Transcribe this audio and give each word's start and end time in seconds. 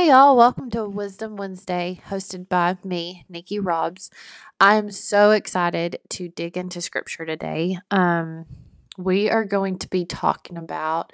Hey 0.00 0.08
y'all, 0.08 0.34
welcome 0.34 0.70
to 0.70 0.88
Wisdom 0.88 1.36
Wednesday, 1.36 2.00
hosted 2.08 2.48
by 2.48 2.78
me, 2.82 3.26
Nikki 3.28 3.58
Robbs. 3.58 4.10
I'm 4.58 4.90
so 4.90 5.32
excited 5.32 5.98
to 6.08 6.30
dig 6.30 6.56
into 6.56 6.80
scripture 6.80 7.26
today. 7.26 7.76
Um, 7.90 8.46
we 8.96 9.28
are 9.28 9.44
going 9.44 9.78
to 9.80 9.90
be 9.90 10.06
talking 10.06 10.56
about 10.56 11.12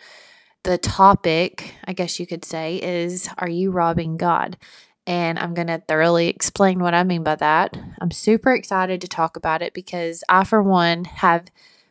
the 0.62 0.78
topic, 0.78 1.74
I 1.84 1.94
guess 1.94 2.20
you 2.20 2.28
could 2.28 2.44
say, 2.44 2.76
is 2.76 3.28
Are 3.38 3.48
you 3.48 3.72
robbing 3.72 4.18
God? 4.18 4.56
And 5.04 5.36
I'm 5.36 5.52
going 5.52 5.66
to 5.66 5.82
thoroughly 5.88 6.28
explain 6.28 6.78
what 6.78 6.94
I 6.94 7.02
mean 7.02 7.24
by 7.24 7.34
that. 7.34 7.76
I'm 8.00 8.12
super 8.12 8.52
excited 8.52 9.00
to 9.00 9.08
talk 9.08 9.36
about 9.36 9.62
it 9.62 9.74
because 9.74 10.22
I, 10.28 10.44
for 10.44 10.62
one, 10.62 11.06
have 11.06 11.48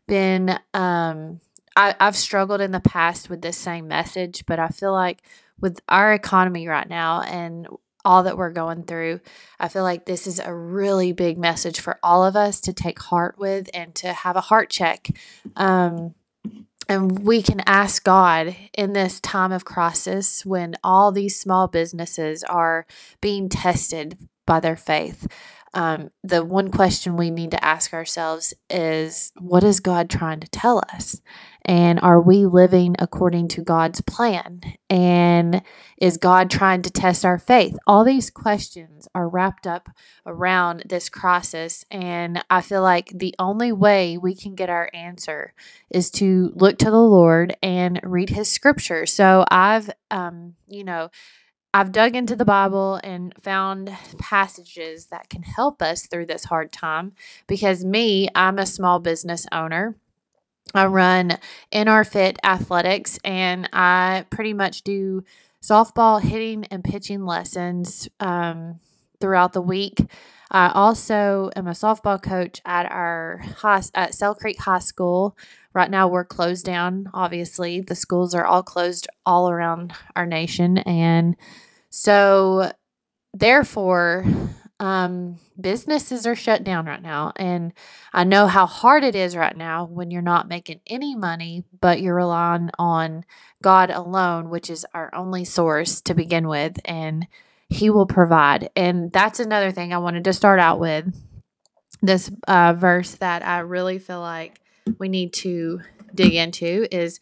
been, 0.07 0.57
um, 0.73 1.41
I, 1.75 1.95
I've 1.99 2.15
struggled 2.15 2.61
in 2.61 2.71
the 2.71 2.79
past 2.79 3.29
with 3.29 3.41
this 3.41 3.57
same 3.57 3.87
message, 3.87 4.45
but 4.45 4.59
I 4.59 4.69
feel 4.69 4.93
like 4.93 5.21
with 5.59 5.79
our 5.89 6.13
economy 6.13 6.67
right 6.67 6.87
now 6.87 7.21
and 7.21 7.67
all 8.03 8.23
that 8.23 8.37
we're 8.37 8.51
going 8.51 8.83
through, 8.83 9.19
I 9.59 9.67
feel 9.67 9.83
like 9.83 10.05
this 10.05 10.27
is 10.27 10.39
a 10.39 10.53
really 10.53 11.11
big 11.11 11.37
message 11.37 11.79
for 11.79 11.99
all 12.03 12.23
of 12.23 12.35
us 12.35 12.61
to 12.61 12.73
take 12.73 12.99
heart 12.99 13.37
with 13.37 13.69
and 13.73 13.95
to 13.95 14.13
have 14.13 14.35
a 14.35 14.41
heart 14.41 14.69
check. 14.69 15.07
Um, 15.55 16.13
and 16.87 17.19
we 17.19 17.41
can 17.41 17.61
ask 17.65 18.03
God 18.03 18.55
in 18.77 18.93
this 18.93 19.19
time 19.19 19.51
of 19.51 19.65
crisis 19.65 20.45
when 20.45 20.75
all 20.83 21.11
these 21.11 21.39
small 21.39 21.67
businesses 21.67 22.43
are 22.43 22.85
being 23.21 23.49
tested 23.49 24.17
by 24.45 24.59
their 24.59 24.77
faith. 24.77 25.27
Um, 25.73 26.11
the 26.23 26.45
one 26.45 26.71
question 26.71 27.17
we 27.17 27.31
need 27.31 27.51
to 27.51 27.65
ask 27.65 27.93
ourselves 27.93 28.53
is 28.69 29.33
what 29.37 29.63
is 29.63 29.79
God 29.79 30.09
trying 30.09 30.39
to 30.39 30.47
tell 30.47 30.81
us? 30.93 31.21
And 31.65 31.99
are 32.01 32.21
we 32.21 32.45
living 32.45 32.95
according 32.99 33.47
to 33.49 33.63
God's 33.63 33.99
plan? 34.01 34.61
And 34.87 35.63
is 35.97 36.17
God 36.17 36.51
trying 36.51 36.83
to 36.83 36.91
test 36.91 37.25
our 37.25 37.39
faith? 37.39 37.75
All 37.87 38.03
these 38.03 38.29
questions 38.29 39.07
are 39.15 39.27
wrapped 39.27 39.65
up 39.65 39.89
around 40.27 40.83
this 40.87 41.09
crisis. 41.09 41.83
And 41.89 42.43
I 42.51 42.61
feel 42.61 42.83
like 42.83 43.11
the 43.15 43.33
only 43.39 43.71
way 43.71 44.15
we 44.17 44.35
can 44.35 44.53
get 44.53 44.69
our 44.69 44.91
answer 44.93 45.53
is 45.89 46.11
to 46.11 46.51
look 46.53 46.77
to 46.79 46.91
the 46.91 46.97
Lord 46.99 47.57
and 47.63 47.99
read 48.03 48.29
his 48.29 48.49
scripture. 48.51 49.07
So 49.07 49.43
I've, 49.49 49.89
um, 50.11 50.53
you 50.67 50.83
know, 50.83 51.09
I've 51.73 51.91
dug 51.91 52.15
into 52.15 52.37
the 52.37 52.45
Bible 52.45 53.01
and 53.03 53.33
found 53.41 53.91
passages 54.17 55.07
that 55.07 55.29
can 55.29 55.43
help 55.43 55.81
us 55.81 56.07
through 56.07 56.27
this 56.27 56.45
hard 56.45 56.71
time 56.71 57.13
because 57.47 57.83
me, 57.83 58.29
I'm 58.33 58.59
a 58.59 58.65
small 58.65 58.99
business 58.99 59.45
owner 59.51 59.97
I 60.75 60.87
run 60.87 61.37
NR 61.73 62.07
Fit 62.07 62.37
Athletics 62.43 63.17
and 63.23 63.69
I 63.71 64.25
pretty 64.29 64.53
much 64.53 64.81
do 64.83 65.23
softball 65.63 66.21
hitting 66.21 66.65
and 66.65 66.83
pitching 66.83 67.25
lessons 67.25 68.09
um, 68.19 68.79
throughout 69.19 69.53
the 69.53 69.61
week. 69.61 69.99
I 70.51 70.71
also 70.73 71.49
am 71.55 71.67
a 71.67 71.71
softball 71.71 72.21
coach 72.21 72.61
at 72.65 72.91
our 72.91 73.41
high, 73.57 73.81
at 73.95 74.15
Creek 74.39 74.59
High 74.59 74.79
School. 74.79 75.37
Right 75.73 75.89
now, 75.89 76.07
we're 76.07 76.25
closed 76.25 76.65
down. 76.65 77.09
Obviously, 77.13 77.81
the 77.81 77.95
schools 77.95 78.35
are 78.35 78.45
all 78.45 78.63
closed 78.63 79.07
all 79.25 79.49
around 79.49 79.93
our 80.15 80.25
nation, 80.25 80.77
and 80.79 81.35
so 81.89 82.71
therefore, 83.33 84.25
um, 84.79 85.37
businesses 85.59 86.27
are 86.27 86.35
shut 86.35 86.63
down 86.63 86.85
right 86.85 87.01
now. 87.01 87.31
And 87.35 87.73
I 88.13 88.23
know 88.23 88.47
how 88.47 88.65
hard 88.65 89.03
it 89.03 89.15
is 89.15 89.35
right 89.35 89.55
now 89.55 89.85
when 89.85 90.11
you're 90.11 90.21
not 90.21 90.49
making 90.49 90.81
any 90.87 91.15
money, 91.15 91.63
but 91.79 92.01
you're 92.01 92.15
relying 92.15 92.69
on 92.77 93.25
God 93.61 93.89
alone, 93.89 94.49
which 94.49 94.69
is 94.69 94.85
our 94.93 95.13
only 95.15 95.45
source 95.45 96.01
to 96.01 96.13
begin 96.13 96.47
with. 96.47 96.77
And 96.85 97.27
He 97.69 97.89
will 97.89 98.05
provide. 98.05 98.69
And 98.75 99.11
that's 99.11 99.39
another 99.39 99.71
thing 99.71 99.93
I 99.93 99.99
wanted 99.99 100.25
to 100.25 100.33
start 100.33 100.59
out 100.59 100.79
with 100.79 101.13
this 102.01 102.29
uh, 102.47 102.73
verse 102.73 103.15
that 103.15 103.45
I 103.45 103.59
really 103.59 103.99
feel 103.99 104.19
like 104.19 104.59
we 104.99 105.09
need 105.09 105.33
to 105.33 105.81
dig 106.13 106.35
into 106.35 106.87
is 106.95 107.19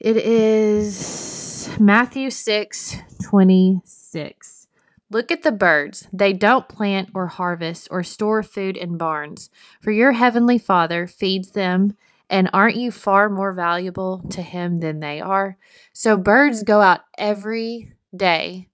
it 0.00 0.16
is 0.16 1.70
Matthew 1.78 2.30
6 2.30 2.96
26. 3.24 4.63
Look 5.10 5.30
at 5.30 5.42
the 5.42 5.52
birds. 5.52 6.08
They 6.12 6.32
don't 6.32 6.68
plant 6.68 7.10
or 7.14 7.26
harvest 7.28 7.88
or 7.90 8.02
store 8.02 8.42
food 8.42 8.76
in 8.76 8.96
barns, 8.96 9.50
for 9.80 9.90
your 9.90 10.12
heavenly 10.12 10.58
Father 10.58 11.06
feeds 11.06 11.50
them. 11.50 11.96
And 12.30 12.48
aren't 12.52 12.76
you 12.76 12.90
far 12.90 13.28
more 13.28 13.52
valuable 13.52 14.22
to 14.30 14.40
him 14.42 14.78
than 14.78 15.00
they 15.00 15.20
are? 15.20 15.58
So 15.92 16.16
birds 16.16 16.62
go 16.62 16.80
out 16.80 17.02
every 17.18 17.92
day 18.16 18.68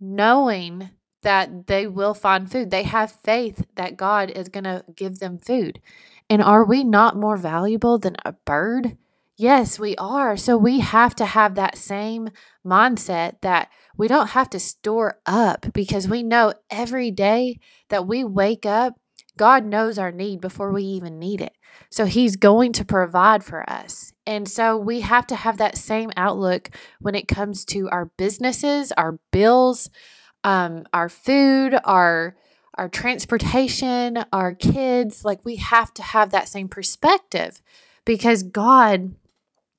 knowing 0.00 0.90
that 1.22 1.66
they 1.66 1.86
will 1.86 2.14
find 2.14 2.50
food. 2.50 2.70
They 2.70 2.82
have 2.84 3.10
faith 3.10 3.66
that 3.74 3.96
God 3.96 4.30
is 4.30 4.48
going 4.48 4.64
to 4.64 4.84
give 4.94 5.18
them 5.18 5.38
food. 5.38 5.80
And 6.30 6.42
are 6.42 6.64
we 6.64 6.84
not 6.84 7.16
more 7.16 7.36
valuable 7.36 7.98
than 7.98 8.16
a 8.24 8.32
bird? 8.32 8.96
Yes, 9.36 9.80
we 9.80 9.96
are. 9.96 10.36
So 10.36 10.56
we 10.56 10.78
have 10.78 11.16
to 11.16 11.24
have 11.24 11.56
that 11.56 11.76
same 11.76 12.30
mindset 12.64 13.40
that 13.40 13.68
we 13.96 14.06
don't 14.06 14.28
have 14.28 14.48
to 14.50 14.60
store 14.60 15.18
up 15.26 15.72
because 15.72 16.06
we 16.06 16.22
know 16.22 16.54
every 16.70 17.10
day 17.10 17.58
that 17.88 18.06
we 18.06 18.22
wake 18.22 18.64
up, 18.64 18.94
God 19.36 19.64
knows 19.64 19.98
our 19.98 20.12
need 20.12 20.40
before 20.40 20.70
we 20.72 20.84
even 20.84 21.18
need 21.18 21.40
it. 21.40 21.52
So 21.90 22.04
He's 22.06 22.36
going 22.36 22.72
to 22.74 22.84
provide 22.84 23.42
for 23.42 23.68
us. 23.68 24.12
And 24.24 24.48
so 24.48 24.76
we 24.76 25.00
have 25.00 25.26
to 25.26 25.34
have 25.34 25.58
that 25.58 25.76
same 25.76 26.12
outlook 26.16 26.70
when 27.00 27.16
it 27.16 27.26
comes 27.26 27.64
to 27.66 27.88
our 27.90 28.12
businesses, 28.16 28.92
our 28.92 29.18
bills, 29.32 29.90
um, 30.44 30.84
our 30.92 31.08
food, 31.08 31.76
our 31.84 32.36
our 32.76 32.88
transportation, 32.88 34.24
our 34.32 34.54
kids. 34.54 35.24
Like 35.24 35.44
we 35.44 35.56
have 35.56 35.92
to 35.94 36.02
have 36.02 36.30
that 36.30 36.48
same 36.48 36.68
perspective 36.68 37.60
because 38.04 38.42
God 38.44 39.14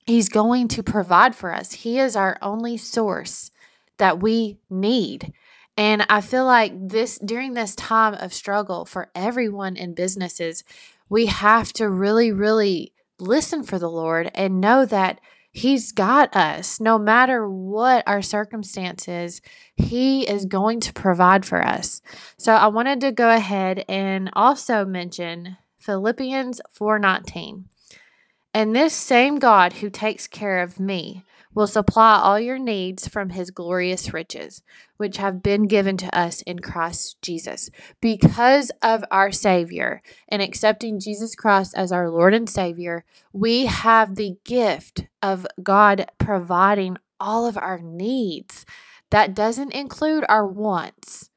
He's 0.06 0.28
going 0.28 0.68
to 0.68 0.82
provide 0.82 1.34
for 1.34 1.52
us. 1.52 1.72
He 1.72 1.98
is 1.98 2.14
our 2.14 2.38
only 2.40 2.76
source 2.76 3.50
that 3.98 4.20
we 4.20 4.58
need. 4.70 5.32
And 5.76 6.06
I 6.08 6.20
feel 6.20 6.44
like 6.44 6.72
this 6.88 7.18
during 7.18 7.54
this 7.54 7.74
time 7.74 8.14
of 8.14 8.32
struggle 8.32 8.84
for 8.84 9.10
everyone 9.14 9.76
in 9.76 9.94
businesses, 9.94 10.64
we 11.08 11.26
have 11.26 11.72
to 11.74 11.88
really, 11.88 12.32
really 12.32 12.92
listen 13.18 13.62
for 13.62 13.78
the 13.78 13.90
Lord 13.90 14.30
and 14.34 14.60
know 14.60 14.84
that 14.86 15.20
He's 15.50 15.90
got 15.90 16.36
us 16.36 16.80
no 16.80 16.98
matter 16.98 17.48
what 17.48 18.04
our 18.06 18.20
circumstances. 18.20 19.40
He 19.74 20.28
is 20.28 20.44
going 20.44 20.80
to 20.80 20.92
provide 20.92 21.46
for 21.46 21.66
us. 21.66 22.02
So 22.36 22.52
I 22.52 22.66
wanted 22.66 23.00
to 23.00 23.10
go 23.10 23.30
ahead 23.30 23.82
and 23.88 24.28
also 24.34 24.84
mention 24.84 25.56
Philippians 25.78 26.60
4:19. 26.78 27.64
And 28.56 28.74
this 28.74 28.94
same 28.94 29.38
God 29.38 29.74
who 29.74 29.90
takes 29.90 30.26
care 30.26 30.62
of 30.62 30.80
me 30.80 31.24
will 31.54 31.66
supply 31.66 32.18
all 32.18 32.40
your 32.40 32.58
needs 32.58 33.06
from 33.06 33.28
his 33.28 33.50
glorious 33.50 34.14
riches, 34.14 34.62
which 34.96 35.18
have 35.18 35.42
been 35.42 35.66
given 35.66 35.98
to 35.98 36.18
us 36.18 36.40
in 36.40 36.60
Christ 36.60 37.20
Jesus. 37.20 37.68
Because 38.00 38.72
of 38.80 39.04
our 39.10 39.30
Savior 39.30 40.00
and 40.28 40.40
accepting 40.40 41.00
Jesus 41.00 41.34
Christ 41.34 41.74
as 41.76 41.92
our 41.92 42.08
Lord 42.08 42.32
and 42.32 42.48
Savior, 42.48 43.04
we 43.30 43.66
have 43.66 44.14
the 44.14 44.38
gift 44.42 45.04
of 45.20 45.46
God 45.62 46.10
providing 46.16 46.96
all 47.20 47.44
of 47.44 47.58
our 47.58 47.78
needs. 47.78 48.64
That 49.10 49.34
doesn't 49.34 49.74
include 49.74 50.24
our 50.30 50.46
wants, 50.46 51.28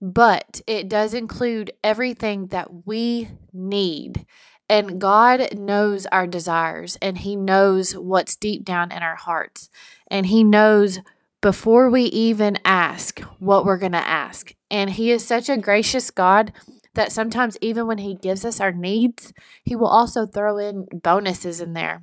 but 0.00 0.60
it 0.68 0.88
does 0.88 1.12
include 1.12 1.72
everything 1.82 2.46
that 2.48 2.86
we 2.86 3.30
need. 3.52 4.24
And 4.68 5.00
God 5.00 5.56
knows 5.56 6.06
our 6.06 6.26
desires 6.26 6.98
and 7.00 7.18
He 7.18 7.36
knows 7.36 7.96
what's 7.96 8.36
deep 8.36 8.64
down 8.64 8.92
in 8.92 9.02
our 9.02 9.16
hearts. 9.16 9.70
And 10.10 10.26
He 10.26 10.44
knows 10.44 11.00
before 11.40 11.88
we 11.88 12.02
even 12.04 12.58
ask 12.64 13.20
what 13.38 13.64
we're 13.64 13.78
going 13.78 13.92
to 13.92 13.98
ask. 13.98 14.54
And 14.70 14.90
He 14.90 15.10
is 15.10 15.24
such 15.24 15.48
a 15.48 15.56
gracious 15.56 16.10
God 16.10 16.52
that 16.94 17.12
sometimes, 17.12 17.56
even 17.60 17.86
when 17.86 17.98
He 17.98 18.14
gives 18.14 18.44
us 18.44 18.60
our 18.60 18.72
needs, 18.72 19.32
He 19.62 19.76
will 19.76 19.86
also 19.86 20.26
throw 20.26 20.58
in 20.58 20.86
bonuses 20.92 21.60
in 21.60 21.72
there 21.72 22.02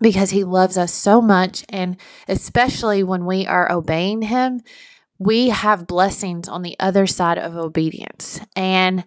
because 0.00 0.30
He 0.30 0.44
loves 0.44 0.78
us 0.78 0.94
so 0.94 1.20
much. 1.20 1.64
And 1.68 1.96
especially 2.28 3.02
when 3.02 3.26
we 3.26 3.46
are 3.46 3.70
obeying 3.70 4.22
Him, 4.22 4.60
we 5.18 5.50
have 5.50 5.86
blessings 5.86 6.48
on 6.48 6.62
the 6.62 6.76
other 6.80 7.06
side 7.06 7.38
of 7.38 7.56
obedience. 7.56 8.40
And 8.56 9.04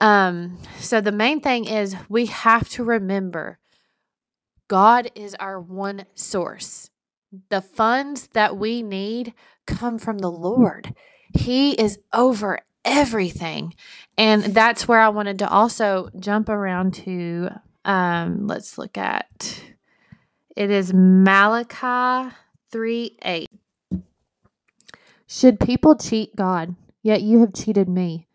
um, 0.00 0.58
so 0.78 1.00
the 1.00 1.12
main 1.12 1.40
thing 1.40 1.66
is 1.66 1.96
we 2.08 2.26
have 2.26 2.68
to 2.70 2.84
remember 2.84 3.58
God 4.68 5.10
is 5.14 5.34
our 5.36 5.60
one 5.60 6.06
source. 6.14 6.90
The 7.50 7.60
funds 7.60 8.28
that 8.32 8.56
we 8.56 8.82
need 8.82 9.32
come 9.66 9.98
from 9.98 10.18
the 10.18 10.30
Lord. 10.30 10.94
He 11.36 11.72
is 11.72 11.98
over 12.12 12.60
everything. 12.84 13.74
And 14.16 14.42
that's 14.42 14.88
where 14.88 15.00
I 15.00 15.08
wanted 15.08 15.38
to 15.40 15.48
also 15.48 16.08
jump 16.18 16.48
around 16.48 16.94
to 16.94 17.50
um, 17.84 18.46
let's 18.48 18.78
look 18.78 18.98
at 18.98 19.62
it 20.56 20.70
is 20.70 20.92
Malachi 20.92 22.34
3 22.72 23.18
8. 23.22 23.50
Should 25.28 25.60
people 25.60 25.96
cheat 25.96 26.34
God? 26.34 26.74
Yet 27.02 27.22
you 27.22 27.40
have 27.40 27.52
cheated 27.52 27.88
me. 27.88 28.25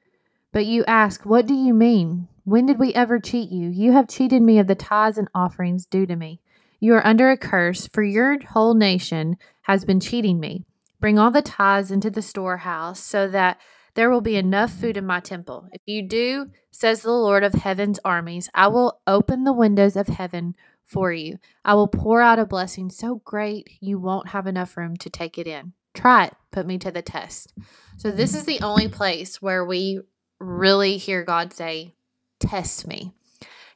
But 0.51 0.65
you 0.65 0.83
ask, 0.85 1.25
What 1.25 1.47
do 1.47 1.53
you 1.53 1.73
mean? 1.73 2.27
When 2.43 2.65
did 2.65 2.79
we 2.79 2.93
ever 2.93 3.19
cheat 3.19 3.51
you? 3.51 3.69
You 3.69 3.93
have 3.93 4.07
cheated 4.07 4.41
me 4.41 4.59
of 4.59 4.67
the 4.67 4.75
tithes 4.75 5.17
and 5.17 5.29
offerings 5.33 5.85
due 5.85 6.05
to 6.05 6.15
me. 6.15 6.41
You 6.79 6.95
are 6.95 7.05
under 7.05 7.29
a 7.29 7.37
curse, 7.37 7.87
for 7.87 8.03
your 8.03 8.39
whole 8.47 8.73
nation 8.73 9.37
has 9.63 9.85
been 9.85 9.99
cheating 9.99 10.39
me. 10.39 10.65
Bring 10.99 11.19
all 11.19 11.31
the 11.31 11.41
tithes 11.41 11.91
into 11.91 12.09
the 12.09 12.21
storehouse, 12.21 12.99
so 12.99 13.27
that 13.27 13.59
there 13.93 14.09
will 14.09 14.21
be 14.21 14.35
enough 14.35 14.71
food 14.71 14.97
in 14.97 15.05
my 15.05 15.19
temple. 15.19 15.67
If 15.71 15.81
you 15.85 16.07
do, 16.07 16.47
says 16.71 17.01
the 17.01 17.11
Lord 17.11 17.43
of 17.43 17.53
heaven's 17.53 17.99
armies, 18.03 18.49
I 18.53 18.67
will 18.67 18.99
open 19.05 19.43
the 19.43 19.53
windows 19.53 19.95
of 19.95 20.07
heaven 20.07 20.55
for 20.83 21.13
you. 21.13 21.37
I 21.63 21.75
will 21.75 21.87
pour 21.87 22.21
out 22.21 22.39
a 22.39 22.45
blessing 22.45 22.89
so 22.89 23.21
great 23.23 23.69
you 23.79 23.99
won't 23.99 24.29
have 24.29 24.47
enough 24.47 24.75
room 24.75 24.95
to 24.97 25.09
take 25.09 25.37
it 25.37 25.47
in. 25.47 25.73
Try 25.93 26.25
it. 26.25 26.33
Put 26.51 26.65
me 26.65 26.77
to 26.79 26.91
the 26.91 27.01
test. 27.01 27.53
So, 27.97 28.11
this 28.11 28.33
is 28.33 28.45
the 28.45 28.61
only 28.61 28.87
place 28.87 29.41
where 29.41 29.65
we 29.65 29.99
really 30.41 30.97
hear 30.97 31.23
God 31.23 31.53
say, 31.53 31.95
Test 32.39 32.87
me. 32.87 33.13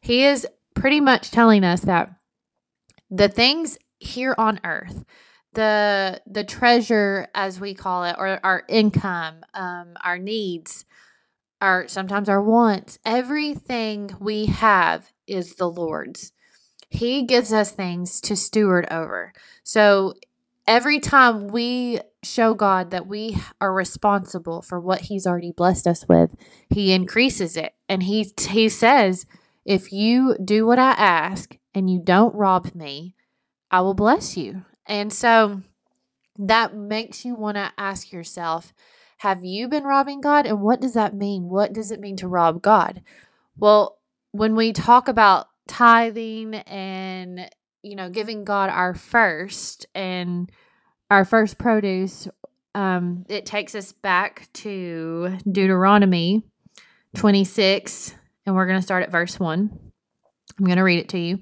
He 0.02 0.24
is 0.24 0.48
pretty 0.74 1.00
much 1.00 1.32
telling 1.32 1.64
us 1.64 1.82
that 1.82 2.12
the 3.10 3.30
things 3.30 3.78
here 4.00 4.36
on 4.38 4.60
earth, 4.64 5.06
the 5.56 6.22
the 6.28 6.44
treasure 6.44 7.28
as 7.34 7.60
we 7.60 7.74
call 7.74 8.04
it 8.04 8.16
or 8.20 8.40
our 8.44 8.64
income 8.68 9.44
um, 9.54 9.94
our 10.04 10.20
needs 10.20 10.86
our 11.62 11.88
sometimes 11.88 12.30
our 12.30 12.42
wants 12.42 13.00
everything 13.06 14.12
we 14.20 14.46
have 14.46 15.12
is 15.26 15.56
the 15.56 15.70
lord's 15.70 16.32
he 16.90 17.24
gives 17.24 17.52
us 17.52 17.72
things 17.72 18.22
to 18.22 18.36
steward 18.36 18.86
over 18.92 19.34
so 19.64 20.14
every 20.68 21.00
time 21.00 21.48
we 21.48 22.00
show 22.26 22.54
god 22.54 22.92
that 22.92 23.08
we 23.08 23.38
are 23.62 23.74
responsible 23.74 24.62
for 24.62 24.80
what 24.80 25.02
he's 25.02 25.28
already 25.28 25.52
blessed 25.52 25.88
us 25.88 26.08
with 26.08 26.36
he 26.70 26.92
increases 26.92 27.56
it 27.56 27.74
and 27.88 28.04
he 28.04 28.32
he 28.48 28.68
says 28.68 29.26
if 29.66 29.92
you 29.92 30.36
do 30.44 30.66
what 30.66 30.80
i 30.80 30.92
ask 30.92 31.58
and 31.74 31.90
you 31.90 32.02
don't 32.04 32.36
rob 32.36 32.74
me 32.76 33.16
i 33.72 33.80
will 33.80 33.94
bless 33.94 34.36
you 34.36 34.64
and 34.86 35.12
so 35.12 35.62
that 36.38 36.76
makes 36.76 37.24
you 37.24 37.34
want 37.34 37.56
to 37.56 37.72
ask 37.78 38.12
yourself 38.12 38.74
have 39.18 39.44
you 39.44 39.68
been 39.68 39.84
robbing 39.86 40.22
God? 40.22 40.46
And 40.46 40.62
what 40.62 40.82
does 40.82 40.94
that 40.94 41.16
mean? 41.16 41.50
What 41.50 41.74
does 41.74 41.92
it 41.92 42.00
mean 42.00 42.18
to 42.18 42.28
rob 42.28 42.62
God? 42.62 43.02
Well, 43.58 43.98
when 44.32 44.56
we 44.56 44.74
talk 44.74 45.08
about 45.08 45.48
tithing 45.68 46.56
and, 46.56 47.50
you 47.82 47.96
know, 47.96 48.10
giving 48.10 48.44
God 48.44 48.70
our 48.70 48.94
first 48.94 49.86
and 49.96 50.52
our 51.10 51.26
first 51.26 51.58
produce, 51.58 52.28
um, 52.74 53.26
it 53.30 53.46
takes 53.46 53.76
us 53.76 53.92
back 53.92 54.50
to 54.54 55.38
Deuteronomy 55.50 56.44
26, 57.16 58.16
and 58.46 58.56
we're 58.56 58.66
going 58.66 58.80
to 58.80 58.84
start 58.86 59.04
at 59.04 59.12
verse 59.12 59.40
1. 59.40 59.80
I'm 60.58 60.66
going 60.66 60.78
to 60.78 60.84
read 60.84 61.00
it 61.00 61.10
to 61.10 61.18
you. 61.18 61.42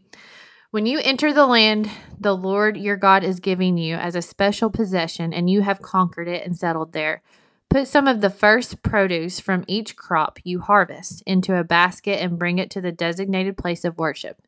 When 0.72 0.86
you 0.86 1.00
enter 1.04 1.34
the 1.34 1.46
land 1.46 1.90
the 2.20 2.36
Lord 2.36 2.78
your 2.78 2.96
God 2.96 3.24
is 3.24 3.40
giving 3.40 3.78
you 3.78 3.96
as 3.96 4.16
a 4.16 4.22
special 4.22 4.70
possession, 4.70 5.34
and 5.34 5.50
you 5.50 5.62
have 5.62 5.82
conquered 5.82 6.28
it 6.28 6.46
and 6.46 6.58
settled 6.58 6.94
there, 6.94 7.22
put 7.70 7.88
some 7.88 8.08
of 8.08 8.22
the 8.22 8.30
first 8.30 8.82
produce 8.82 9.40
from 9.40 9.66
each 9.68 9.96
crop 9.96 10.40
you 10.44 10.60
harvest 10.60 11.22
into 11.26 11.58
a 11.58 11.64
basket 11.64 12.22
and 12.22 12.40
bring 12.40 12.60
it 12.60 12.70
to 12.72 12.82
the 12.82 12.92
designated 12.92 13.58
place 13.58 13.84
of 13.84 13.98
worship, 13.98 14.42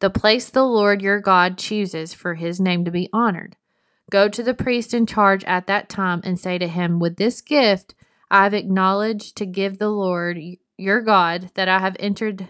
the 0.00 0.10
place 0.10 0.48
the 0.48 0.64
Lord 0.64 1.02
your 1.02 1.20
God 1.20 1.58
chooses 1.58 2.14
for 2.14 2.34
his 2.34 2.60
name 2.60 2.84
to 2.84 2.90
be 2.90 3.08
honored. 3.12 3.56
Go 4.10 4.28
to 4.28 4.42
the 4.42 4.54
priest 4.54 4.92
in 4.92 5.06
charge 5.06 5.44
at 5.44 5.66
that 5.68 5.88
time 5.88 6.20
and 6.24 6.38
say 6.38 6.58
to 6.58 6.68
him, 6.68 6.98
With 6.98 7.16
this 7.16 7.40
gift 7.40 7.94
I 8.30 8.44
have 8.44 8.54
acknowledged 8.54 9.36
to 9.36 9.46
give 9.46 9.78
the 9.78 9.88
Lord 9.88 10.38
your 10.76 11.00
God 11.00 11.50
that 11.54 11.68
I 11.68 11.78
have 11.78 11.96
entered 11.98 12.48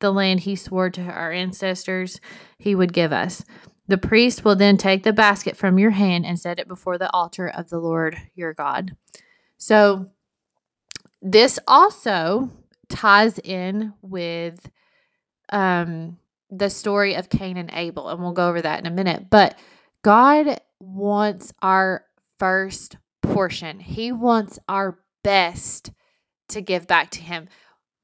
the 0.00 0.12
land 0.12 0.40
he 0.40 0.54
swore 0.54 0.90
to 0.90 1.02
our 1.02 1.32
ancestors 1.32 2.20
he 2.58 2.74
would 2.74 2.92
give 2.92 3.12
us. 3.12 3.44
The 3.88 3.98
priest 3.98 4.44
will 4.44 4.56
then 4.56 4.76
take 4.76 5.02
the 5.02 5.12
basket 5.12 5.56
from 5.56 5.78
your 5.78 5.90
hand 5.90 6.26
and 6.26 6.38
set 6.38 6.58
it 6.58 6.68
before 6.68 6.98
the 6.98 7.10
altar 7.12 7.48
of 7.48 7.70
the 7.70 7.78
Lord 7.78 8.16
your 8.34 8.52
God. 8.52 8.96
So, 9.56 10.10
this 11.20 11.58
also 11.66 12.50
ties 12.88 13.38
in 13.40 13.94
with 14.02 14.70
um, 15.50 16.18
the 16.50 16.70
story 16.70 17.14
of 17.14 17.28
Cain 17.28 17.56
and 17.56 17.70
Abel, 17.72 18.08
and 18.08 18.20
we'll 18.20 18.32
go 18.32 18.48
over 18.48 18.62
that 18.62 18.78
in 18.78 18.86
a 18.86 18.90
minute. 18.90 19.28
But 19.30 19.58
God 20.02 20.60
wants 20.80 21.52
our 21.62 22.04
first 22.38 22.96
portion, 23.22 23.80
He 23.80 24.12
wants 24.12 24.58
our 24.68 24.98
best 25.22 25.90
to 26.48 26.60
give 26.60 26.86
back 26.86 27.10
to 27.10 27.22
Him 27.22 27.48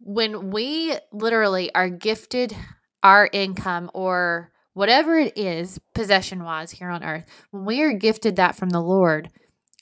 when 0.05 0.51
we 0.51 0.95
literally 1.13 1.75
are 1.75 1.89
gifted 1.89 2.55
our 3.03 3.29
income 3.33 3.91
or 3.95 4.53
whatever 4.75 5.17
it 5.19 5.37
is, 5.37 5.81
possession 5.95 6.45
wise, 6.45 6.73
here 6.73 6.91
on 6.91 7.03
earth, 7.03 7.25
when 7.51 7.65
we 7.65 7.83
are 7.83 7.93
gifted 7.93 8.37
that 8.37 8.57
from 8.57 8.71
the 8.71 8.83
Lord, 8.83 9.31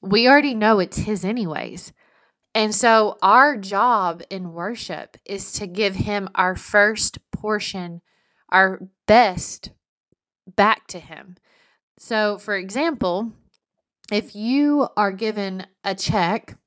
we 0.00 0.28
already 0.28 0.54
know 0.54 0.78
it's 0.78 0.98
His, 0.98 1.24
anyways. 1.24 1.92
And 2.54 2.74
so, 2.74 3.16
our 3.22 3.56
job 3.56 4.22
in 4.30 4.52
worship 4.52 5.16
is 5.24 5.52
to 5.54 5.66
give 5.66 5.94
Him 5.94 6.28
our 6.34 6.54
first 6.54 7.18
portion, 7.32 8.00
our 8.50 8.80
best 9.06 9.70
back 10.46 10.86
to 10.88 11.00
Him. 11.00 11.36
So, 12.02 12.36
for 12.36 12.56
example, 12.56 13.30
if 14.10 14.34
you 14.34 14.88
are 14.96 15.12
given 15.12 15.68
a 15.84 15.94
check 15.94 16.58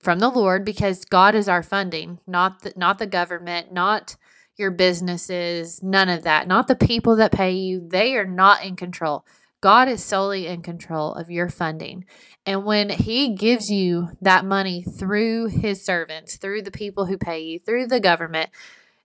from 0.00 0.18
the 0.18 0.28
Lord 0.28 0.66
because 0.66 1.06
God 1.06 1.34
is 1.34 1.48
our 1.48 1.62
funding, 1.62 2.18
not 2.26 2.60
the, 2.60 2.74
not 2.76 2.98
the 2.98 3.06
government, 3.06 3.72
not 3.72 4.16
your 4.58 4.70
businesses, 4.70 5.82
none 5.82 6.10
of 6.10 6.24
that. 6.24 6.46
Not 6.46 6.68
the 6.68 6.76
people 6.76 7.16
that 7.16 7.32
pay 7.32 7.52
you. 7.52 7.88
They 7.88 8.16
are 8.16 8.26
not 8.26 8.66
in 8.66 8.76
control. 8.76 9.24
God 9.62 9.88
is 9.88 10.04
solely 10.04 10.46
in 10.46 10.60
control 10.60 11.14
of 11.14 11.30
your 11.30 11.48
funding. 11.48 12.04
And 12.44 12.66
when 12.66 12.90
He 12.90 13.34
gives 13.34 13.70
you 13.70 14.10
that 14.20 14.44
money 14.44 14.82
through 14.82 15.46
His 15.46 15.82
servants, 15.82 16.36
through 16.36 16.60
the 16.60 16.70
people 16.70 17.06
who 17.06 17.16
pay 17.16 17.40
you, 17.40 17.58
through 17.60 17.86
the 17.86 17.98
government, 17.98 18.50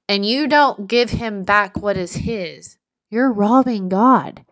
and 0.09 0.25
you 0.25 0.49
don't 0.49 0.89
give 0.89 1.11
Him 1.11 1.43
back 1.43 1.77
what 1.77 1.95
is 1.95 2.17
His, 2.17 2.75
you're 3.09 3.31
robbing 3.31 3.87
God. 3.87 4.43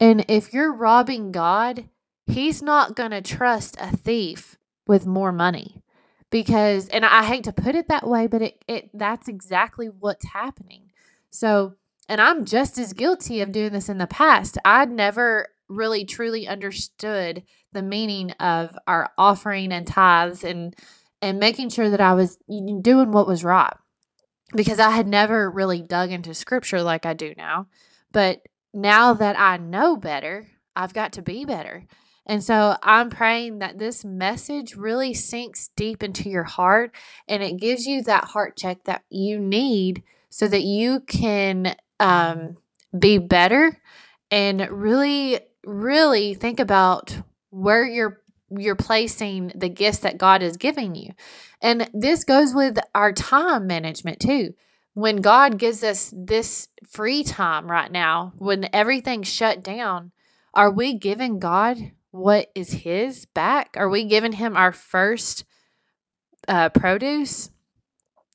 And 0.00 0.24
if 0.28 0.52
you're 0.52 0.72
robbing 0.72 1.32
God, 1.32 1.88
He's 2.26 2.60
not 2.60 2.94
going 2.94 3.10
to 3.12 3.22
trust 3.22 3.76
a 3.80 3.96
thief 3.96 4.58
with 4.86 5.06
more 5.06 5.32
money 5.32 5.82
because 6.30 6.88
and 6.88 7.04
I 7.04 7.24
hate 7.24 7.44
to 7.44 7.52
put 7.52 7.74
it 7.74 7.88
that 7.88 8.06
way, 8.06 8.26
but 8.26 8.42
it, 8.42 8.64
it 8.68 8.90
that's 8.92 9.28
exactly 9.28 9.86
what's 9.86 10.26
happening. 10.26 10.90
So, 11.30 11.74
and 12.08 12.20
I'm 12.20 12.44
just 12.44 12.76
as 12.78 12.92
guilty 12.92 13.40
of 13.40 13.52
doing 13.52 13.72
this 13.72 13.88
in 13.88 13.98
the 13.98 14.06
past. 14.06 14.58
I'd 14.64 14.90
never 14.90 15.48
really 15.68 16.04
truly 16.04 16.46
understood 16.46 17.44
the 17.72 17.82
meaning 17.82 18.32
of 18.32 18.76
our 18.86 19.10
offering 19.18 19.72
and 19.72 19.86
tithes 19.86 20.44
and 20.44 20.74
and 21.20 21.38
making 21.38 21.70
sure 21.70 21.90
that 21.90 22.00
I 22.00 22.14
was 22.14 22.38
doing 22.46 23.10
what 23.10 23.26
was 23.26 23.42
right 23.42 23.74
because 24.54 24.78
I 24.78 24.90
had 24.90 25.06
never 25.06 25.50
really 25.50 25.82
dug 25.82 26.10
into 26.10 26.32
scripture 26.34 26.82
like 26.82 27.04
I 27.04 27.14
do 27.14 27.34
now. 27.36 27.66
But 28.12 28.42
now 28.72 29.14
that 29.14 29.38
I 29.38 29.56
know 29.56 29.96
better, 29.96 30.46
I've 30.76 30.94
got 30.94 31.12
to 31.14 31.22
be 31.22 31.44
better. 31.44 31.86
And 32.26 32.44
so 32.44 32.76
I'm 32.82 33.08
praying 33.08 33.60
that 33.60 33.78
this 33.78 34.04
message 34.04 34.76
really 34.76 35.14
sinks 35.14 35.70
deep 35.76 36.02
into 36.02 36.28
your 36.28 36.44
heart 36.44 36.94
and 37.26 37.42
it 37.42 37.56
gives 37.56 37.86
you 37.86 38.02
that 38.02 38.24
heart 38.24 38.56
check 38.56 38.84
that 38.84 39.02
you 39.08 39.38
need 39.38 40.02
so 40.28 40.46
that 40.46 40.62
you 40.62 41.00
can 41.00 41.74
um, 41.98 42.58
be 42.96 43.16
better 43.16 43.80
and 44.30 44.68
really, 44.70 45.40
really 45.64 46.34
think 46.34 46.60
about 46.60 47.16
where 47.50 47.86
you're 47.86 48.20
you're 48.50 48.76
placing 48.76 49.52
the 49.54 49.68
gifts 49.68 49.98
that 49.98 50.16
God 50.16 50.42
is 50.42 50.56
giving 50.56 50.94
you. 50.94 51.12
And 51.60 51.90
this 51.92 52.24
goes 52.24 52.54
with 52.54 52.78
our 52.94 53.12
time 53.12 53.66
management 53.66 54.20
too. 54.20 54.54
When 54.98 55.18
God 55.18 55.58
gives 55.58 55.84
us 55.84 56.12
this 56.12 56.66
free 56.84 57.22
time 57.22 57.70
right 57.70 57.92
now, 57.92 58.32
when 58.36 58.68
everything's 58.72 59.32
shut 59.32 59.62
down, 59.62 60.10
are 60.52 60.72
we 60.72 60.94
giving 60.94 61.38
God 61.38 61.92
what 62.10 62.50
is 62.56 62.72
his 62.72 63.24
back? 63.26 63.76
Are 63.76 63.88
we 63.88 64.02
giving 64.06 64.32
him 64.32 64.56
our 64.56 64.72
first 64.72 65.44
uh, 66.48 66.70
produce, 66.70 67.50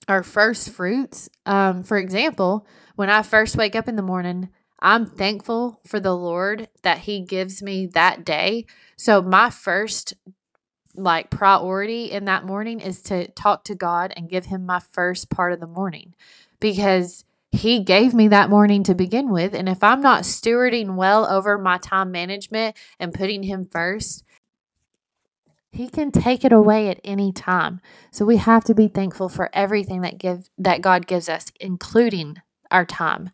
our 0.08 0.24
first 0.24 0.70
fruits? 0.70 1.27
Um, 1.46 1.84
for 1.84 1.98
example, 1.98 2.65
when 2.96 3.10
I 3.10 3.24
first 3.24 3.58
wake 3.58 3.75
up 3.75 3.89
in 3.89 3.98
the 3.98 4.01
morning, 4.01 4.48
I'm 4.79 5.05
thankful 5.05 5.82
for 5.86 6.00
the 6.00 6.15
Lord 6.15 6.70
that 6.84 7.00
He 7.00 7.20
gives 7.20 7.62
me 7.62 7.88
that 7.88 8.24
day. 8.24 8.67
So, 8.96 9.22
my 9.22 9.50
first 9.50 10.13
like 10.96 11.29
priority 11.29 12.12
in 12.12 12.25
that 12.25 12.46
morning 12.46 12.79
is 12.79 13.01
to 13.01 13.27
talk 13.32 13.63
to 13.65 13.75
God 13.75 14.13
and 14.15 14.29
give 14.29 14.46
Him 14.46 14.65
my 14.65 14.79
first 14.79 15.29
part 15.29 15.51
of 15.51 15.60
the 15.60 15.67
morning 15.67 16.13
because 16.63 17.25
he 17.51 17.82
gave 17.82 18.13
me 18.13 18.29
that 18.29 18.50
morning 18.50 18.84
to 18.84 18.96
begin 18.96 19.29
with. 19.29 19.53
And 19.53 19.67
if 19.67 19.84
I'm 19.84 20.00
not 20.00 20.24
stewarding 20.24 20.96
well 20.96 21.29
over 21.29 21.58
my 21.58 21.77
time 21.77 22.10
management 22.10 22.77
and 23.00 23.13
putting 23.13 23.43
Him 23.43 23.67
first, 23.70 24.24
He 25.72 25.89
can 25.89 26.12
take 26.12 26.46
it 26.46 26.53
away 26.53 26.88
at 26.88 27.01
any 27.03 27.34
time. 27.34 27.82
So 28.12 28.24
we 28.24 28.38
have 28.38 28.63
to 28.63 28.74
be 28.74 28.88
thankful 28.88 29.27
for 29.27 29.50
everything 29.53 30.01
that 30.01 30.17
give 30.17 30.50
that 30.58 30.82
God 30.82 31.05
gives 31.05 31.27
us, 31.27 31.51
including 31.60 32.38
our 32.72 32.86
time. 32.86 33.29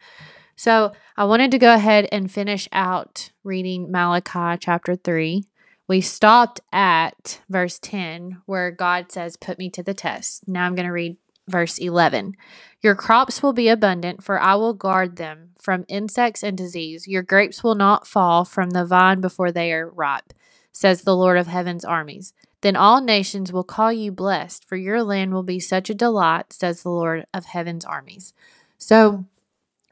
So 0.56 0.92
I 1.16 1.24
wanted 1.24 1.52
to 1.52 1.60
go 1.60 1.74
ahead 1.74 2.10
and 2.12 2.32
finish 2.32 2.68
out 2.74 3.32
reading 3.44 3.92
Malachi 3.92 4.58
chapter 4.60 4.96
3. 4.96 5.46
We 5.88 6.02
stopped 6.02 6.62
at 6.74 7.42
verse 7.48 7.80
10 7.80 8.42
where 8.48 8.72
God 8.72 9.12
says, 9.12 9.38
Put 9.38 9.60
me 9.60 9.70
to 9.70 9.84
the 9.84 9.94
test. 9.94 10.48
Now 10.48 10.66
I'm 10.66 10.76
going 10.76 10.88
to 10.88 10.92
read 10.92 11.18
verse 11.50 11.78
11. 11.78 12.36
Your 12.82 12.96
crops 12.96 13.44
will 13.44 13.54
be 13.54 13.68
abundant, 13.68 14.24
for 14.24 14.40
I 14.40 14.56
will 14.56 14.74
guard 14.74 15.18
them 15.18 15.50
from 15.60 15.86
insects 15.88 16.44
and 16.44 16.58
disease. 16.58 17.08
Your 17.08 17.24
grapes 17.24 17.64
will 17.64 17.76
not 17.76 18.08
fall 18.08 18.46
from 18.46 18.70
the 18.70 18.86
vine 18.86 19.20
before 19.20 19.52
they 19.52 19.74
are 19.74 19.90
ripe 19.90 20.34
says 20.72 21.02
the 21.02 21.16
Lord 21.16 21.38
of 21.38 21.48
heaven's 21.48 21.86
armies. 21.86 22.34
Then 22.62 22.76
all 22.76 23.02
nations 23.02 23.52
will 23.52 23.64
call 23.64 23.92
you 23.92 24.12
blessed, 24.12 24.66
for 24.66 24.76
your 24.76 25.04
land 25.04 25.34
will 25.34 25.44
be 25.44 25.60
such 25.60 25.90
a 25.90 25.94
delight, 25.96 26.54
says 26.54 26.84
the 26.84 26.90
Lord 26.90 27.26
of 27.34 27.46
heaven's 27.46 27.86
armies. 27.86 28.34
So, 28.78 29.26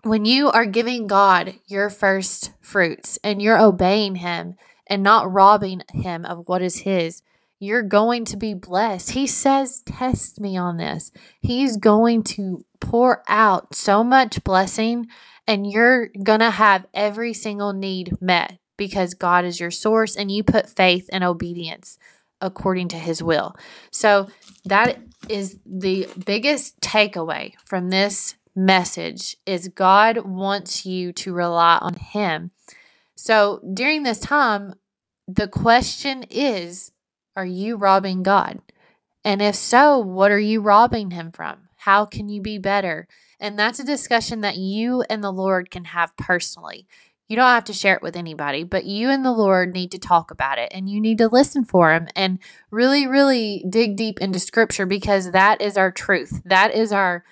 when 0.03 0.25
you 0.25 0.49
are 0.49 0.65
giving 0.65 1.07
God 1.07 1.55
your 1.67 1.89
first 1.89 2.51
fruits 2.61 3.19
and 3.23 3.41
you're 3.41 3.59
obeying 3.59 4.15
Him 4.15 4.55
and 4.85 5.03
not 5.03 5.31
robbing 5.31 5.81
Him 5.93 6.23
of 6.23 6.47
what 6.47 6.61
is 6.61 6.79
His, 6.79 7.21
you're 7.59 7.83
going 7.83 8.25
to 8.25 8.37
be 8.37 8.53
blessed. 8.53 9.11
He 9.11 9.27
says, 9.27 9.81
Test 9.85 10.39
me 10.39 10.57
on 10.57 10.77
this. 10.77 11.11
He's 11.39 11.77
going 11.77 12.23
to 12.23 12.65
pour 12.79 13.23
out 13.27 13.73
so 13.73 14.03
much 14.03 14.43
blessing, 14.43 15.07
and 15.47 15.69
you're 15.69 16.09
going 16.23 16.41
to 16.41 16.51
have 16.51 16.85
every 16.93 17.33
single 17.33 17.73
need 17.73 18.21
met 18.21 18.59
because 18.77 19.15
God 19.15 19.43
is 19.43 19.59
your 19.59 19.71
source 19.71 20.15
and 20.15 20.31
you 20.31 20.43
put 20.43 20.69
faith 20.69 21.09
and 21.11 21.23
obedience 21.23 21.97
according 22.39 22.89
to 22.89 22.97
his 22.97 23.23
will. 23.23 23.55
So 23.91 24.27
that 24.65 24.99
is 25.27 25.57
the 25.65 26.07
biggest 26.25 26.79
takeaway 26.81 27.53
from 27.65 27.89
this 27.89 28.35
message 28.55 29.37
is 29.45 29.69
God 29.69 30.19
wants 30.19 30.85
you 30.85 31.11
to 31.13 31.33
rely 31.33 31.77
on 31.81 31.95
him. 31.95 32.51
So 33.15 33.61
during 33.73 34.03
this 34.03 34.19
time, 34.19 34.75
the 35.27 35.47
question 35.47 36.23
is, 36.29 36.91
are 37.37 37.45
you 37.45 37.77
robbing 37.77 38.23
God? 38.23 38.59
And 39.23 39.41
if 39.41 39.55
so, 39.55 39.99
what 39.99 40.31
are 40.31 40.39
you 40.39 40.59
robbing 40.59 41.11
him 41.11 41.31
from? 41.31 41.69
How 41.75 42.05
can 42.05 42.27
you 42.27 42.41
be 42.41 42.57
better? 42.57 43.07
And 43.39 43.57
that's 43.57 43.79
a 43.79 43.85
discussion 43.85 44.41
that 44.41 44.57
you 44.57 45.03
and 45.09 45.23
the 45.23 45.31
Lord 45.31 45.69
can 45.69 45.85
have 45.85 46.17
personally. 46.17 46.87
You 47.29 47.35
don't 47.35 47.45
have 47.45 47.65
to 47.65 47.73
share 47.73 47.95
it 47.95 48.01
with 48.01 48.15
anybody, 48.15 48.63
but 48.63 48.85
you 48.85 49.09
and 49.09 49.23
the 49.23 49.31
Lord 49.31 49.73
need 49.73 49.91
to 49.91 49.99
talk 49.99 50.31
about 50.31 50.57
it 50.57 50.71
and 50.73 50.89
you 50.89 50.99
need 50.99 51.19
to 51.19 51.27
listen 51.27 51.63
for 51.63 51.93
Him 51.93 52.07
and 52.15 52.39
really, 52.71 53.05
really 53.05 53.63
dig 53.69 53.97
deep 53.97 54.19
into 54.19 54.39
Scripture 54.39 54.85
because 54.85 55.31
that 55.31 55.61
is 55.61 55.77
our 55.77 55.91
truth. 55.91 56.41
That 56.45 56.73
is 56.73 56.91
our 56.91 57.23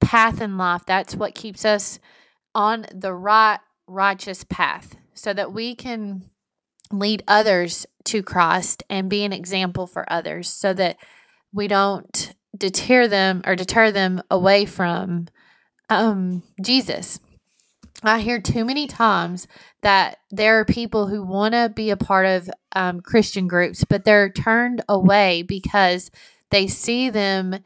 path 0.00 0.42
in 0.42 0.58
life. 0.58 0.82
That's 0.86 1.16
what 1.16 1.34
keeps 1.34 1.64
us 1.64 1.98
on 2.54 2.84
the 2.92 3.14
right, 3.14 3.60
righteous 3.86 4.44
path 4.44 4.96
so 5.14 5.32
that 5.32 5.52
we 5.52 5.74
can 5.74 6.28
lead 6.90 7.22
others 7.26 7.86
to 8.04 8.22
Christ 8.22 8.82
and 8.88 9.10
be 9.10 9.24
an 9.24 9.32
example 9.32 9.86
for 9.86 10.10
others 10.10 10.48
so 10.48 10.72
that 10.74 10.96
we 11.52 11.68
don't 11.68 12.34
deter 12.56 13.08
them 13.08 13.42
or 13.44 13.56
deter 13.56 13.90
them 13.90 14.22
away 14.30 14.64
from 14.64 15.26
um, 15.88 16.42
Jesus. 16.62 17.20
I 18.02 18.20
hear 18.20 18.40
too 18.40 18.64
many 18.64 18.86
times 18.86 19.46
that 19.82 20.18
there 20.30 20.58
are 20.58 20.64
people 20.64 21.06
who 21.06 21.22
want 21.22 21.54
to 21.54 21.72
be 21.74 21.90
a 21.90 21.96
part 21.96 22.26
of 22.26 22.50
um, 22.74 23.00
Christian 23.00 23.46
groups, 23.48 23.84
but 23.84 24.04
they're 24.04 24.28
turned 24.28 24.82
away 24.88 25.42
because 25.42 26.10
they 26.50 26.66
see 26.66 27.08
them 27.08 27.56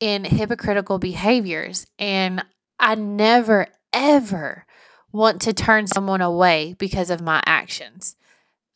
in 0.00 0.24
hypocritical 0.24 0.98
behaviors. 0.98 1.86
And 1.98 2.44
I 2.78 2.94
never, 2.94 3.66
ever 3.92 4.66
want 5.12 5.42
to 5.42 5.52
turn 5.52 5.86
someone 5.86 6.20
away 6.20 6.74
because 6.78 7.10
of 7.10 7.20
my 7.20 7.42
actions. 7.46 8.16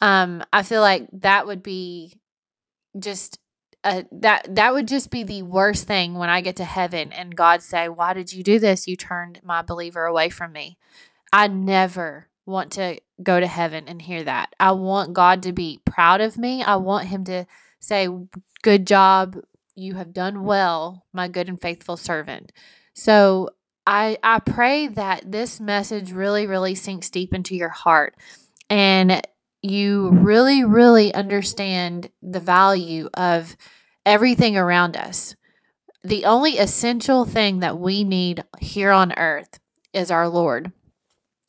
Um, 0.00 0.44
I 0.52 0.62
feel 0.62 0.80
like 0.80 1.08
that 1.12 1.46
would 1.46 1.62
be 1.62 2.20
just 2.98 3.38
uh, 3.84 4.02
that 4.10 4.54
that 4.54 4.72
would 4.72 4.88
just 4.88 5.10
be 5.10 5.22
the 5.22 5.42
worst 5.42 5.86
thing 5.86 6.14
when 6.14 6.28
I 6.28 6.40
get 6.40 6.56
to 6.56 6.64
heaven 6.64 7.12
and 7.12 7.36
God 7.36 7.62
say, 7.62 7.88
"Why 7.88 8.12
did 8.12 8.32
you 8.32 8.42
do 8.42 8.58
this? 8.58 8.88
You 8.88 8.96
turned 8.96 9.40
my 9.44 9.62
believer 9.62 10.04
away 10.04 10.30
from 10.30 10.52
me." 10.52 10.78
I 11.32 11.46
never 11.48 12.28
want 12.46 12.72
to 12.72 13.00
go 13.22 13.38
to 13.38 13.46
heaven 13.46 13.84
and 13.86 14.00
hear 14.00 14.24
that. 14.24 14.54
I 14.58 14.72
want 14.72 15.12
God 15.12 15.42
to 15.44 15.52
be 15.52 15.80
proud 15.84 16.20
of 16.20 16.38
me. 16.38 16.62
I 16.62 16.76
want 16.76 17.08
him 17.08 17.24
to 17.24 17.46
say, 17.80 18.08
"Good 18.62 18.86
job. 18.86 19.36
You 19.74 19.94
have 19.94 20.12
done 20.12 20.44
well, 20.44 21.06
my 21.12 21.28
good 21.28 21.48
and 21.48 21.60
faithful 21.60 21.96
servant." 21.96 22.52
So, 22.94 23.50
I 23.86 24.18
I 24.22 24.40
pray 24.40 24.88
that 24.88 25.30
this 25.30 25.60
message 25.60 26.12
really 26.12 26.46
really 26.46 26.74
sinks 26.74 27.10
deep 27.10 27.32
into 27.32 27.54
your 27.56 27.68
heart 27.68 28.16
and 28.68 29.22
you 29.62 30.10
really, 30.10 30.64
really 30.64 31.12
understand 31.12 32.10
the 32.22 32.40
value 32.40 33.08
of 33.14 33.56
everything 34.06 34.56
around 34.56 34.96
us. 34.96 35.34
The 36.04 36.24
only 36.24 36.58
essential 36.58 37.24
thing 37.24 37.60
that 37.60 37.78
we 37.78 38.04
need 38.04 38.44
here 38.60 38.92
on 38.92 39.12
earth 39.18 39.58
is 39.92 40.10
our 40.10 40.28
Lord. 40.28 40.72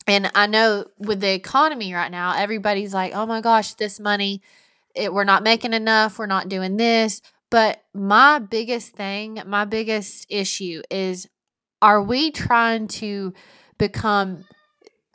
And 0.06 0.30
I 0.34 0.46
know 0.46 0.86
with 0.98 1.20
the 1.20 1.32
economy 1.32 1.94
right 1.94 2.10
now, 2.10 2.34
everybody's 2.36 2.92
like, 2.92 3.14
oh 3.14 3.26
my 3.26 3.40
gosh, 3.40 3.74
this 3.74 4.00
money, 4.00 4.42
it, 4.94 5.12
we're 5.12 5.24
not 5.24 5.44
making 5.44 5.72
enough, 5.72 6.18
we're 6.18 6.26
not 6.26 6.48
doing 6.48 6.76
this. 6.76 7.22
But 7.50 7.82
my 7.94 8.38
biggest 8.38 8.92
thing, 8.94 9.40
my 9.46 9.64
biggest 9.64 10.26
issue 10.28 10.82
is 10.90 11.28
are 11.82 12.02
we 12.02 12.30
trying 12.30 12.88
to 12.88 13.32
become 13.78 14.44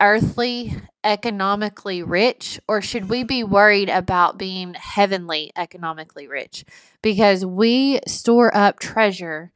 earthly 0.02 0.76
economically 1.04 2.04
rich 2.04 2.60
or 2.68 2.82
should 2.82 3.10
we 3.10 3.24
be 3.24 3.44
worried 3.44 3.90
about 3.90 4.38
being 4.38 4.74
heavenly 4.74 5.52
economically 5.56 6.28
rich 6.28 6.66
because 7.02 7.46
we 7.46 8.00
store 8.08 8.56
up 8.56 8.80
treasure 8.80 9.52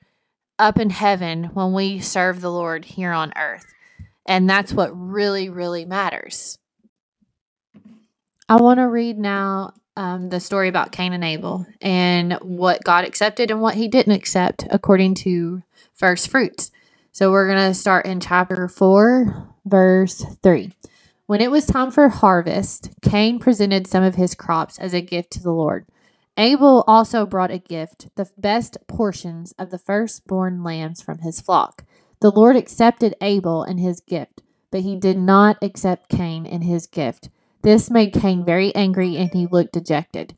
up 0.58 0.80
in 0.80 0.90
heaven 0.90 1.46
when 1.54 1.74
we 1.74 2.00
serve 2.00 2.40
the 2.42 2.52
Lord 2.52 2.86
here 2.86 3.12
on 3.12 3.34
earth 3.36 3.74
and 4.26 4.50
that's 4.50 4.72
what 4.72 4.92
really 4.94 5.50
really 5.50 5.86
matters 5.86 6.58
I 8.48 8.56
want 8.56 8.80
to 8.80 8.88
read 8.88 9.20
now 9.20 9.74
um, 9.96 10.30
the 10.30 10.40
story 10.40 10.70
about 10.70 10.92
Cain 10.92 11.14
and 11.14 11.24
Abel 11.24 11.68
and 11.82 12.34
what 12.42 12.84
God 12.84 13.06
accepted 13.06 13.52
and 13.52 13.62
what 13.62 13.76
he 13.76 13.88
didn't 13.88 14.14
accept 14.14 14.66
according 14.72 15.16
to 15.16 15.62
first 15.94 16.30
fruits. 16.30 16.72
So 17.12 17.32
we're 17.32 17.48
going 17.48 17.70
to 17.70 17.74
start 17.74 18.06
in 18.06 18.20
chapter 18.22 18.68
4, 18.70 19.49
verse 19.70 20.26
3. 20.42 20.72
When 21.26 21.42
it 21.42 21.52
was 21.52 21.66
time 21.66 21.92
for 21.92 22.10
harvest, 22.10 22.90
Cain 23.02 23.40
presented 23.40 23.86
some 23.86 24.04
of 24.04 24.16
his 24.16 24.34
crops 24.34 24.80
as 24.80 24.94
a 24.94 25.02
gift 25.02 25.32
to 25.34 25.44
the 25.44 25.52
Lord. 25.52 25.86
Abel 26.38 26.84
also 26.88 27.26
brought 27.26 27.52
a 27.52 27.60
gift, 27.60 28.10
the 28.16 28.30
best 28.38 28.78
portions 28.88 29.54
of 29.60 29.70
the 29.70 29.78
firstborn 29.78 30.64
lambs 30.64 31.02
from 31.02 31.20
his 31.20 31.42
flock. 31.42 31.84
The 32.22 32.32
Lord 32.32 32.56
accepted 32.56 33.16
Abel 33.22 33.64
and 33.64 33.80
his 33.80 34.00
gift, 34.00 34.42
but 34.72 34.82
he 34.82 34.96
did 34.96 35.18
not 35.18 35.58
accept 35.62 36.10
Cain 36.10 36.46
and 36.46 36.64
his 36.64 36.88
gift. 36.88 37.30
This 37.62 37.92
made 37.92 38.14
Cain 38.14 38.46
very 38.46 38.74
angry 38.74 39.18
and 39.18 39.32
he 39.34 39.48
looked 39.48 39.74
dejected. 39.74 40.36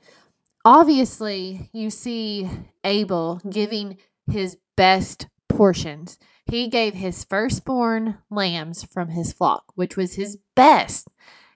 Obviously, 0.66 1.70
you 1.72 1.90
see 1.90 2.50
Abel 2.84 3.40
giving 3.50 3.98
his 4.30 4.58
best 4.76 5.28
portions. 5.52 6.18
He 6.46 6.68
gave 6.68 6.96
his 6.96 7.24
firstborn 7.24 8.18
lambs 8.30 8.84
from 8.84 9.10
his 9.10 9.32
flock, 9.34 9.72
which 9.76 9.96
was 9.96 10.16
his 10.16 10.38
best. 10.56 11.08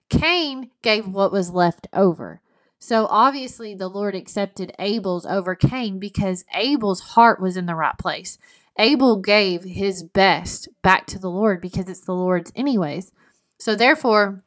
Cain 0.10 0.70
gave 0.82 1.08
what 1.08 1.32
was 1.32 1.52
left 1.52 1.88
over. 1.94 2.42
So 2.80 3.08
obviously, 3.10 3.74
the 3.74 3.88
Lord 3.88 4.16
accepted 4.16 4.74
Abel's 4.78 5.26
over 5.26 5.56
Cain 5.56 5.98
because 5.98 6.46
Abel's 6.54 7.02
heart 7.02 7.42
was 7.42 7.58
in 7.58 7.66
the 7.66 7.76
right 7.76 7.98
place. 7.98 8.38
Abel 8.78 9.18
gave 9.18 9.64
his 9.64 10.04
best 10.04 10.68
back 10.82 11.08
to 11.08 11.20
the 11.20 11.30
Lord 11.30 11.62
because 11.62 11.90
it's 11.90 12.02
the 12.02 12.14
Lord's, 12.14 12.52
anyways. 12.56 13.12
So, 13.58 13.76
therefore, 13.76 14.44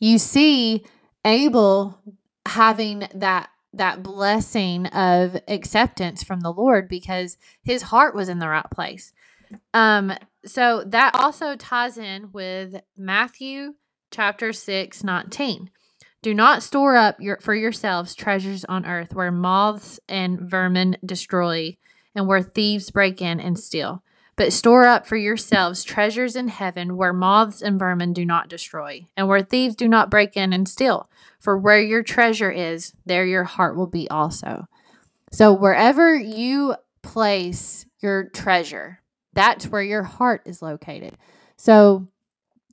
you 0.00 0.18
see 0.18 0.84
Abel 1.24 2.00
having 2.46 3.08
that 3.14 3.50
that 3.72 4.02
blessing 4.02 4.86
of 4.86 5.36
acceptance 5.48 6.22
from 6.22 6.40
the 6.40 6.52
Lord 6.52 6.88
because 6.88 7.38
his 7.62 7.82
heart 7.82 8.14
was 8.14 8.28
in 8.28 8.38
the 8.38 8.48
right 8.48 8.70
place. 8.70 9.12
Um, 9.72 10.12
so 10.44 10.84
that 10.86 11.14
also 11.14 11.56
ties 11.56 11.98
in 11.98 12.30
with 12.32 12.80
Matthew 12.96 13.74
chapter 14.10 14.52
6, 14.52 15.04
19. 15.04 15.70
Do 16.22 16.34
not 16.34 16.62
store 16.62 16.96
up 16.96 17.16
your, 17.18 17.38
for 17.40 17.54
yourselves 17.54 18.14
treasures 18.14 18.64
on 18.66 18.86
earth 18.86 19.14
where 19.14 19.32
moths 19.32 19.98
and 20.08 20.40
vermin 20.40 20.96
destroy 21.04 21.76
and 22.14 22.28
where 22.28 22.42
thieves 22.42 22.90
break 22.90 23.20
in 23.20 23.40
and 23.40 23.58
steal. 23.58 24.02
But 24.36 24.52
store 24.52 24.86
up 24.86 25.06
for 25.06 25.16
yourselves 25.16 25.84
treasures 25.84 26.36
in 26.36 26.48
heaven 26.48 26.96
where 26.96 27.12
moths 27.12 27.62
and 27.62 27.78
vermin 27.78 28.12
do 28.12 28.24
not 28.24 28.48
destroy, 28.48 29.06
and 29.16 29.28
where 29.28 29.42
thieves 29.42 29.76
do 29.76 29.88
not 29.88 30.10
break 30.10 30.36
in 30.36 30.52
and 30.52 30.68
steal. 30.68 31.08
For 31.38 31.58
where 31.58 31.80
your 31.80 32.02
treasure 32.02 32.50
is, 32.50 32.94
there 33.04 33.26
your 33.26 33.44
heart 33.44 33.76
will 33.76 33.86
be 33.86 34.08
also. 34.08 34.68
So, 35.32 35.52
wherever 35.52 36.14
you 36.14 36.74
place 37.02 37.86
your 38.00 38.24
treasure, 38.24 39.00
that's 39.32 39.66
where 39.66 39.82
your 39.82 40.02
heart 40.02 40.42
is 40.44 40.62
located. 40.62 41.16
So, 41.56 42.08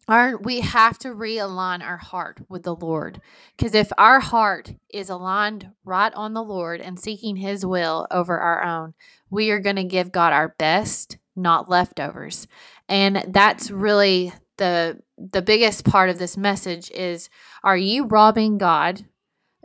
our 0.10 0.38
we 0.38 0.62
have 0.62 0.98
to 1.00 1.10
realign 1.10 1.84
our 1.84 1.98
heart 1.98 2.42
with 2.50 2.64
the 2.64 2.76
Lord. 2.76 3.22
Because 3.56 3.76
if 3.76 3.92
our 3.98 4.20
heart 4.20 4.74
is 4.92 5.10
aligned 5.10 5.70
right 5.86 6.14
on 6.14 6.34
the 6.34 6.44
Lord 6.44 6.82
and 6.82 7.00
seeking 7.00 7.36
his 7.36 7.66
will 7.66 8.08
over 8.10 8.38
our 8.40 8.64
own, 8.64 8.96
we 9.30 9.52
are 9.52 9.60
going 9.60 9.76
to 9.76 9.84
give 9.84 10.12
God 10.12 10.34
our 10.34 10.56
best, 10.58 11.18
not 11.42 11.70
leftovers. 11.70 12.48
And 12.88 13.26
that's 13.30 13.72
really 13.72 14.34
the 14.58 15.00
the 15.18 15.42
biggest 15.42 15.86
part 15.86 16.10
of 16.10 16.20
this 16.20 16.38
message 16.38 16.92
is 16.92 17.30
are 17.64 17.78
you 17.78 18.06
robbing 18.06 18.58
God? 18.58 19.06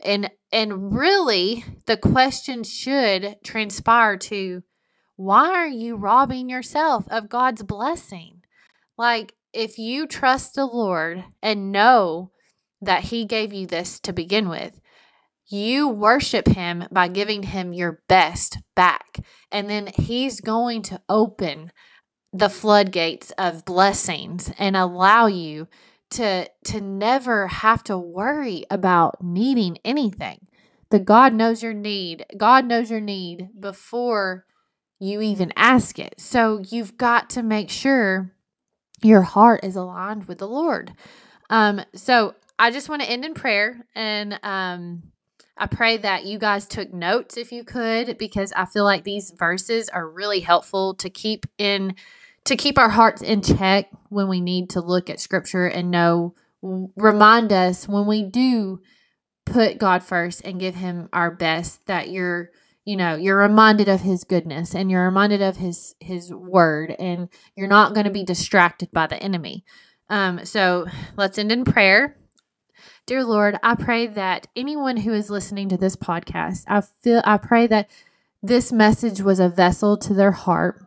And 0.02 0.30
and 0.52 0.94
really 0.94 1.64
the 1.86 1.96
question 1.96 2.64
should 2.64 3.36
transpire 3.44 4.16
to 4.16 4.62
why 5.16 5.50
are 5.50 5.68
you 5.68 5.96
robbing 5.96 6.48
yourself 6.48 7.06
of 7.08 7.28
God's 7.28 7.62
blessing? 7.62 8.42
Like 8.96 9.34
if 9.52 9.78
you 9.78 10.06
trust 10.06 10.54
the 10.54 10.66
Lord 10.66 11.24
and 11.42 11.72
know 11.72 12.32
that 12.80 13.04
He 13.04 13.24
gave 13.24 13.52
you 13.52 13.66
this 13.66 14.00
to 14.00 14.12
begin 14.12 14.48
with, 14.48 14.80
you 15.46 15.88
worship 15.88 16.48
Him 16.48 16.84
by 16.90 17.08
giving 17.08 17.42
Him 17.42 17.72
your 17.72 18.02
best 18.08 18.58
back. 18.74 19.18
And 19.50 19.68
then 19.68 19.88
He's 19.96 20.40
going 20.40 20.82
to 20.82 21.00
open 21.08 21.72
the 22.32 22.50
floodgates 22.50 23.30
of 23.38 23.64
blessings 23.64 24.50
and 24.58 24.76
allow 24.76 25.26
you 25.26 25.68
to 26.10 26.48
to 26.64 26.80
never 26.80 27.46
have 27.46 27.82
to 27.84 27.96
worry 27.98 28.64
about 28.70 29.22
needing 29.22 29.78
anything. 29.84 30.46
The 30.90 30.98
God 30.98 31.32
knows 31.32 31.62
your 31.62 31.74
need. 31.74 32.24
God 32.36 32.66
knows 32.66 32.90
your 32.90 33.00
need 33.00 33.48
before 33.58 34.44
you 35.00 35.20
even 35.20 35.52
ask 35.56 35.98
it. 35.98 36.14
So 36.18 36.62
you've 36.68 36.96
got 36.96 37.30
to 37.30 37.42
make 37.42 37.70
sure 37.70 38.32
your 39.02 39.22
heart 39.22 39.64
is 39.64 39.76
aligned 39.76 40.26
with 40.26 40.38
the 40.38 40.48
Lord. 40.48 40.92
Um, 41.50 41.80
so 41.94 42.34
I 42.58 42.70
just 42.70 42.88
want 42.88 43.02
to 43.02 43.10
end 43.10 43.24
in 43.24 43.34
prayer 43.34 43.84
and 43.94 44.38
um, 44.42 45.02
I 45.56 45.66
pray 45.66 45.99
that 45.99 46.25
you 46.25 46.38
guys 46.38 46.66
took 46.66 46.92
notes 46.92 47.37
if 47.37 47.52
you 47.52 47.64
could, 47.64 48.18
because 48.18 48.52
I 48.56 48.64
feel 48.64 48.84
like 48.84 49.04
these 49.04 49.30
verses 49.30 49.88
are 49.88 50.08
really 50.08 50.40
helpful 50.40 50.94
to 50.94 51.08
keep 51.08 51.46
in 51.58 51.94
to 52.44 52.56
keep 52.56 52.78
our 52.78 52.90
hearts 52.90 53.23
in 53.23 53.40
check 53.40 53.88
when 54.11 54.28
we 54.28 54.40
need 54.40 54.70
to 54.70 54.80
look 54.80 55.08
at 55.08 55.20
scripture 55.20 55.66
and 55.66 55.90
know 55.90 56.34
remind 56.62 57.52
us 57.52 57.88
when 57.88 58.06
we 58.06 58.23
do 58.23 58.80
put 59.46 59.78
God 59.78 60.02
first 60.02 60.42
and 60.44 60.61
give 60.61 60.75
him 60.75 61.08
our 61.12 61.30
best 61.30 61.87
that 61.87 62.11
you're 62.11 62.50
you 62.84 62.96
know 62.96 63.14
you're 63.16 63.37
reminded 63.37 63.88
of 63.88 64.00
his 64.00 64.25
goodness 64.25 64.75
and 64.75 64.90
you're 64.90 65.04
reminded 65.04 65.42
of 65.42 65.56
his 65.56 65.94
his 66.00 66.32
word 66.32 66.94
and 66.99 67.28
you're 67.54 67.68
not 67.68 67.94
going 67.94 68.04
to 68.04 68.11
be 68.11 68.25
distracted 68.25 68.90
by 68.92 69.06
the 69.06 69.23
enemy. 69.23 69.64
Um 70.08 70.44
so 70.44 70.87
let's 71.16 71.38
end 71.38 71.52
in 71.52 71.64
prayer 71.64 72.16
dear 73.06 73.25
lord 73.25 73.56
i 73.62 73.75
pray 73.75 74.06
that 74.06 74.46
anyone 74.56 74.99
who 74.99 75.12
is 75.12 75.30
listening 75.30 75.68
to 75.68 75.76
this 75.76 75.96
podcast 75.96 76.64
i 76.68 76.80
feel 76.80 77.23
i 77.25 77.37
pray 77.37 77.66
that 77.66 77.88
this 78.42 78.73
message 78.73 79.20
was 79.20 79.40
a 79.40 79.49
vessel 79.49 79.96
to 79.96 80.14
their 80.14 80.32
heart 80.32 80.87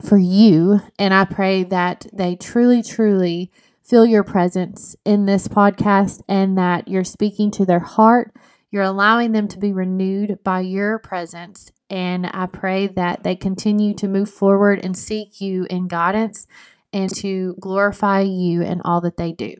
for 0.00 0.18
you 0.18 0.80
and 0.98 1.12
i 1.12 1.24
pray 1.24 1.62
that 1.62 2.06
they 2.12 2.34
truly 2.36 2.82
truly 2.82 3.50
feel 3.82 4.06
your 4.06 4.22
presence 4.22 4.94
in 5.04 5.26
this 5.26 5.48
podcast 5.48 6.22
and 6.28 6.56
that 6.56 6.86
you're 6.88 7.04
speaking 7.04 7.50
to 7.50 7.64
their 7.64 7.80
heart 7.80 8.32
you're 8.70 8.82
allowing 8.84 9.32
them 9.32 9.48
to 9.48 9.58
be 9.58 9.72
renewed 9.72 10.38
by 10.44 10.60
your 10.60 10.98
presence. 10.98 11.72
And 11.88 12.26
I 12.26 12.46
pray 12.46 12.86
that 12.86 13.24
they 13.24 13.34
continue 13.34 13.94
to 13.94 14.08
move 14.08 14.30
forward 14.30 14.80
and 14.84 14.96
seek 14.96 15.40
you 15.40 15.66
in 15.68 15.88
guidance 15.88 16.46
and 16.92 17.12
to 17.16 17.56
glorify 17.60 18.20
you 18.20 18.62
in 18.62 18.80
all 18.82 19.00
that 19.00 19.16
they 19.16 19.32
do. 19.32 19.54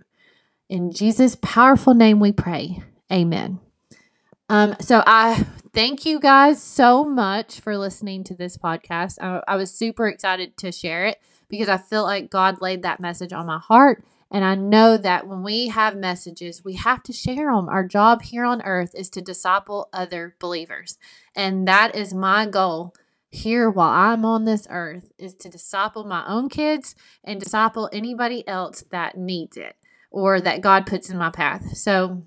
In 0.71 0.93
Jesus' 0.93 1.37
powerful 1.43 1.95
name 1.95 2.21
we 2.21 2.31
pray. 2.31 2.81
Amen. 3.13 3.59
Um, 4.49 4.77
so 4.79 5.03
I 5.05 5.45
thank 5.75 6.07
you 6.07 6.21
guys 6.21 6.63
so 6.63 7.05
much 7.05 7.59
for 7.59 7.77
listening 7.77 8.23
to 8.25 8.37
this 8.37 8.57
podcast. 8.57 9.17
I, 9.21 9.43
I 9.49 9.57
was 9.57 9.75
super 9.75 10.07
excited 10.07 10.57
to 10.59 10.71
share 10.71 11.07
it 11.07 11.19
because 11.49 11.69
I 11.69 11.77
feel 11.77 12.05
like 12.05 12.31
God 12.31 12.63
laid 12.63 12.85
that 12.85 13.01
message 13.01 13.33
on 13.33 13.47
my 13.47 13.59
heart 13.59 14.05
and 14.31 14.45
I 14.45 14.55
know 14.55 14.97
that 14.97 15.27
when 15.27 15.43
we 15.43 15.67
have 15.69 15.97
messages, 15.97 16.65
we 16.65 16.75
have 16.75 17.03
to 17.03 17.13
share 17.13 17.53
them. 17.53 17.69
Our 17.69 17.85
job 17.85 18.23
here 18.23 18.45
on 18.45 18.63
earth 18.63 18.95
is 18.95 19.11
to 19.11 19.21
disciple 19.21 19.89
other 19.93 20.37
believers. 20.39 20.99
And 21.35 21.67
that 21.67 21.97
is 21.97 22.15
my 22.15 22.47
goal 22.47 22.95
here 23.29 23.69
while 23.69 23.91
I'm 23.91 24.25
on 24.25 24.45
this 24.45 24.69
earth 24.71 25.11
is 25.19 25.35
to 25.35 25.49
disciple 25.49 26.05
my 26.05 26.25
own 26.29 26.49
kids 26.49 26.95
and 27.25 27.41
disciple 27.41 27.91
anybody 27.93 28.47
else 28.47 28.85
that 28.93 29.19
needs 29.19 29.57
it 29.57 29.75
or 30.11 30.40
that 30.40 30.61
God 30.61 30.87
puts 30.87 31.11
in 31.11 31.16
my 31.18 31.31
path. 31.31 31.77
So 31.77 32.27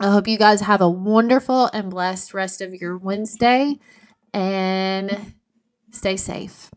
I 0.00 0.10
hope 0.10 0.28
you 0.28 0.38
guys 0.38 0.60
have 0.60 0.80
a 0.80 0.90
wonderful 0.90 1.66
and 1.72 1.90
blessed 1.90 2.34
rest 2.34 2.60
of 2.60 2.74
your 2.74 2.98
Wednesday 2.98 3.76
and 4.34 5.34
stay 5.90 6.16
safe. 6.16 6.70